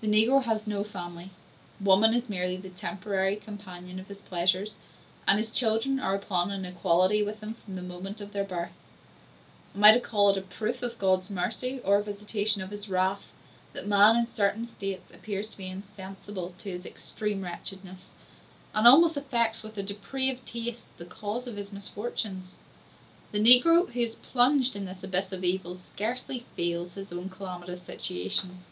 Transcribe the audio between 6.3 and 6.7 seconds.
an